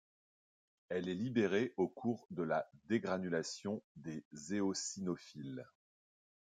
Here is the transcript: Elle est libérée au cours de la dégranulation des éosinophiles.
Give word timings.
Elle 0.89 1.09
est 1.09 1.13
libérée 1.13 1.75
au 1.77 1.87
cours 1.87 2.25
de 2.31 2.41
la 2.41 2.67
dégranulation 2.85 3.83
des 3.97 4.25
éosinophiles. 4.51 5.63